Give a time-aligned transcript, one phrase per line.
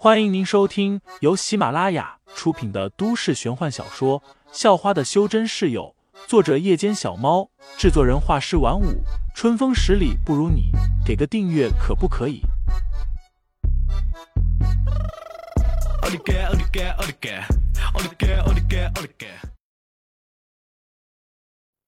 [0.00, 4.20] 欢迎您收听由喜马拉雅出品的都市玄幻小说
[4.52, 5.92] 《校花的修真室友》，
[6.28, 9.02] 作者：夜间小猫，制作人：画师晚舞，
[9.34, 10.70] 春风十里不如你，
[11.04, 12.42] 给个订阅可不可以？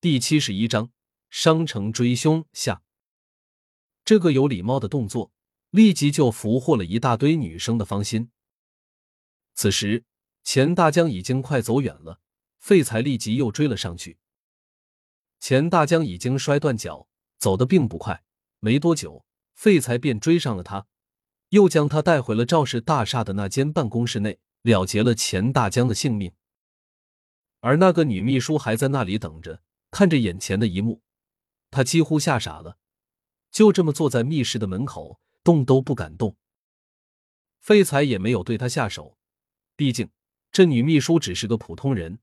[0.01, 0.91] 第七十一章：
[1.31, 2.83] 商城追凶下。
[4.05, 5.31] 这个有礼貌的动作。
[5.71, 8.31] 立即就俘获了一大堆女生的芳心。
[9.55, 10.05] 此时，
[10.43, 12.21] 钱大江已经快走远了，
[12.59, 14.19] 废材立即又追了上去。
[15.39, 18.25] 钱大江已经摔断脚，走得并不快，
[18.59, 20.87] 没多久，废材便追上了他，
[21.51, 26.33] 又将他带回了赵氏大厦的那间办公室内，了结了钱大江的性命。
[27.61, 31.03] 而那个女秘书还在那里等着，看着眼前的一幕，
[31.71, 32.79] 她几乎吓傻了，
[33.51, 35.21] 就这么坐在密室的门口。
[35.43, 36.37] 动都不敢动，
[37.59, 39.17] 废材也没有对他下手，
[39.77, 40.11] 毕竟
[40.53, 42.19] 这女秘书只是个普通人，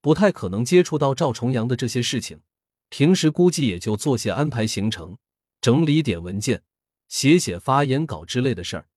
[0.00, 2.40] 不太可能接触到赵重阳的这些事情。
[2.88, 5.16] 平时估计也就做些安排行程、
[5.60, 6.62] 整理点文件、
[7.08, 8.88] 写写发言稿之类的事儿。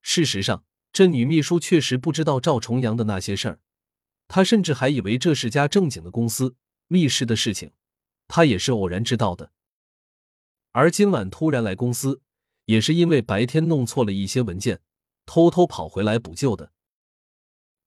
[0.00, 3.60] 事实上，这女秘书确实不知道赵重阳的那些事儿，
[4.26, 6.56] 她甚至还以为这是家正经的公司。
[6.88, 7.72] 密室的事情，
[8.26, 9.52] 她也是偶然知道的。
[10.72, 12.20] 而今晚突然来公司。
[12.72, 14.80] 也是因为白天弄错了一些文件，
[15.26, 16.72] 偷偷跑回来补救的。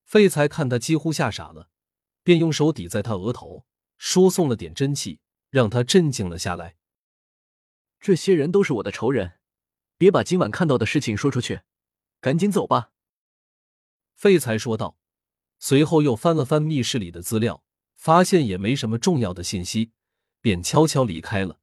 [0.03, 1.69] 废材看他几乎吓傻了，
[2.21, 3.65] 便用手抵在他额头，
[3.97, 5.19] 输送了点真气，
[5.49, 6.75] 让他镇静了下来。
[7.99, 9.39] 这些人都是我的仇人，
[9.97, 11.61] 别把今晚看到的事情说出去，
[12.21, 12.91] 赶紧走吧。
[14.13, 14.99] 废材说道，
[15.57, 17.63] 随后又翻了翻密室里的资料，
[17.95, 19.93] 发现也没什么重要的信息，
[20.41, 21.59] 便悄悄离开了。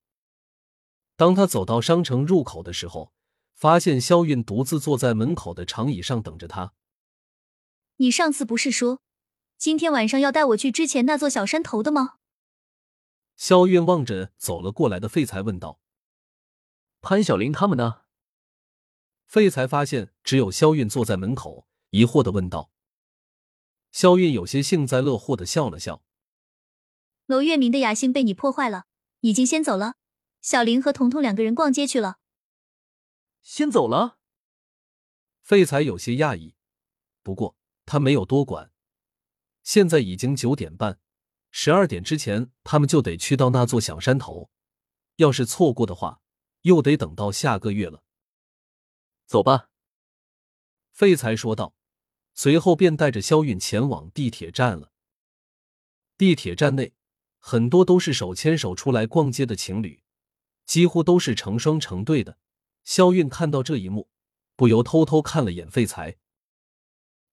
[1.22, 3.12] 当他走到商城入口的时候，
[3.54, 6.72] 发现肖韵独自坐在门口的长椅上等着他。
[7.98, 9.00] 你上次不是说
[9.56, 12.14] 今天晚上要带我去之前那座小山头的吗？
[13.36, 15.78] 肖韵望着走了过来的废材问道
[17.00, 18.00] ：“潘晓玲他们呢？”
[19.24, 22.72] 废材发现只有肖韵坐在门口，疑惑的问道。
[23.92, 26.02] 肖韵有些幸灾乐祸的笑了笑
[27.26, 28.86] ：“娄月明的雅兴被你破坏了，
[29.20, 29.94] 已经先走了。”
[30.42, 32.18] 小林和彤彤两个人逛街去了，
[33.42, 34.18] 先走了。
[35.40, 36.56] 废材有些讶异，
[37.22, 38.72] 不过他没有多管。
[39.62, 40.98] 现在已经九点半，
[41.52, 44.50] 十二点之前他们就得去到那座小山头，
[45.16, 46.20] 要是错过的话，
[46.62, 48.02] 又得等到下个月了。
[49.24, 49.70] 走吧，
[50.90, 51.76] 废材说道，
[52.34, 54.92] 随后便带着肖韵前往地铁站了。
[56.18, 56.94] 地铁站内，
[57.38, 60.01] 很多都是手牵手出来逛街的情侣。
[60.64, 62.38] 几乎都是成双成对的。
[62.84, 64.08] 肖韵看到这一幕，
[64.56, 66.16] 不由偷偷看了眼废材。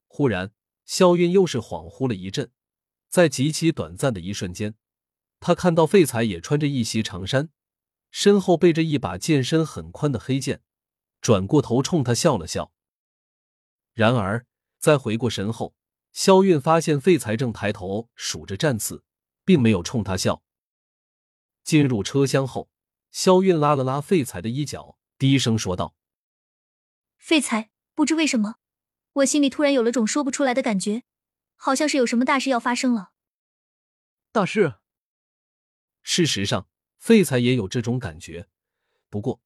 [0.07, 0.53] 忽然，
[0.85, 2.51] 肖韵又是恍惚了一阵，
[3.07, 4.75] 在极其短暂的一瞬间，
[5.39, 7.49] 他看到废材也穿着一袭长衫，
[8.11, 10.61] 身后背着一把剑身很宽的黑剑，
[11.19, 12.71] 转过头冲他笑了笑。
[13.93, 14.45] 然而，
[14.77, 15.73] 在回过神后，
[16.11, 19.03] 肖韵发现废材正抬头数着战刺，
[19.43, 20.43] 并没有冲他笑。
[21.63, 22.69] 进入车厢后。
[23.11, 25.95] 肖韵拉了拉废材的衣角，低声说道
[27.17, 28.55] ：“废材，不知为什么，
[29.13, 31.03] 我心里突然有了种说不出来的感觉，
[31.55, 33.11] 好像是有什么大事要发生了。”
[34.31, 34.75] 大事。
[36.01, 38.47] 事实上，废材也有这种感觉，
[39.09, 39.41] 不过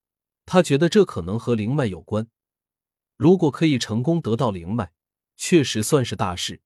[0.46, 2.28] 他觉得这可能和灵脉有关。
[3.16, 4.92] 如果可以成功得到灵脉，
[5.36, 6.62] 确实算是大事。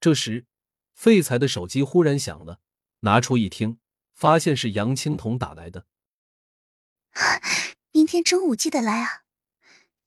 [0.00, 0.46] 这时，
[0.94, 2.60] 废材的手机忽然响了，
[3.00, 3.78] 拿出一听。
[4.22, 5.84] 发现是杨青桐打来的。
[7.90, 9.24] 明天中午记得来啊！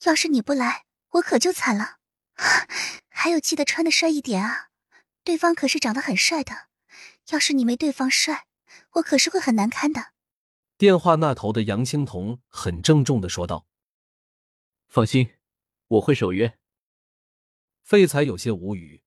[0.05, 1.97] 要是你不来，我可就惨了。
[3.11, 4.69] 还有，记得穿的帅一点啊！
[5.25, 6.69] 对方可是长得很帅的，
[7.31, 8.47] 要是你没对方帅，
[8.91, 10.13] 我可是会很难堪的。
[10.77, 13.67] 电话那头的杨青铜很郑重的说道
[14.87, 15.33] ：“放心，
[15.87, 16.57] 我会守约。”
[17.83, 19.03] 废材有些无语，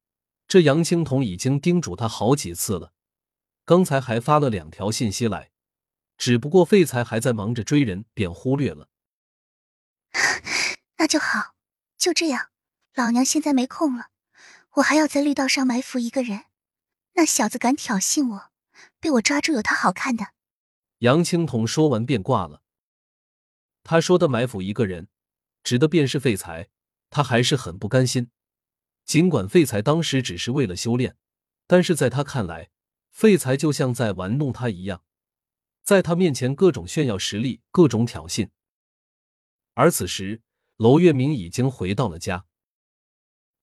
[0.47, 2.93] 这杨青铜已经叮嘱他好几次了。
[3.69, 5.51] 刚才还发了两条信息来，
[6.17, 8.89] 只不过废材还在忙着追人，便忽略了。
[10.97, 11.55] 那就好，
[11.99, 12.49] 就这样。
[12.95, 14.07] 老娘现在没空了，
[14.77, 16.47] 我还要在绿道上埋伏一个人。
[17.13, 18.51] 那小子敢挑衅我，
[19.01, 20.29] 被我抓住有他好看的。
[21.01, 22.63] 杨青桐说完便挂了。
[23.85, 25.09] 他说的埋伏一个人，
[25.63, 26.71] 指的便是废材。
[27.11, 28.31] 他还是很不甘心，
[29.05, 31.19] 尽管废材当时只是为了修炼，
[31.67, 32.71] 但是在他看来。
[33.19, 35.03] 废材就像在玩弄他一样，
[35.83, 38.51] 在他面前各种炫耀实力，各种挑衅。
[39.75, 40.41] 而此时，
[40.77, 42.47] 楼月明已经回到了家，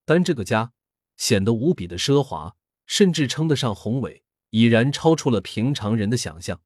[0.04, 0.74] 但这个家
[1.16, 6.62] 显得无比的奢华，甚至称得上宏伟，已然超出了平常人的想象。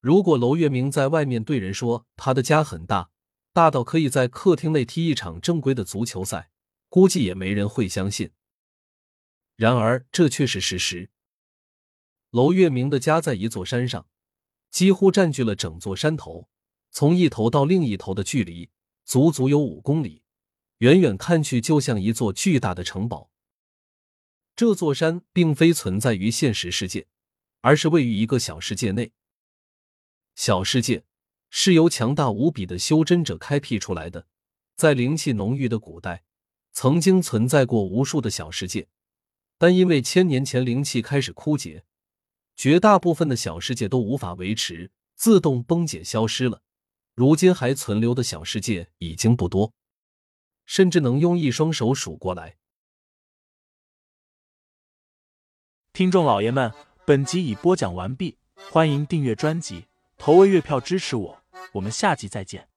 [0.00, 3.12] 如果楼月明在外面对人说他的家很大，
[3.52, 6.50] 大到可以在客厅内踢一场正规的足球赛，
[6.88, 8.32] 估计也没人会相信。
[9.54, 11.10] 然而，这却是事实。
[12.30, 14.06] 楼月明的家在一座山上，
[14.70, 16.48] 几乎占据了整座山头，
[16.92, 18.70] 从一头到另一头的距离
[19.04, 20.22] 足足有五公里，
[20.78, 23.30] 远远看去就像一座巨大的城堡。
[24.54, 27.08] 这座山并非存在于现实世界，
[27.62, 29.12] 而是位于一个小世界内。
[30.36, 31.04] 小世界
[31.48, 34.28] 是由强大无比的修真者开辟出来的，
[34.76, 36.22] 在灵气浓郁的古代，
[36.72, 38.86] 曾经存在过无数的小世界。
[39.58, 41.84] 但因为千年前灵气开始枯竭，
[42.60, 46.60] 绝大部分的小世界都无法维持，自动崩解消失了。
[47.14, 49.72] 如今还存留的小世界已经不多，
[50.66, 52.58] 甚至能用一双手数过来。
[55.94, 56.70] 听众老爷们，
[57.06, 58.36] 本集已播讲完毕，
[58.70, 59.86] 欢迎订阅专辑，
[60.18, 61.42] 投喂月票支持我，
[61.72, 62.68] 我们下集再见。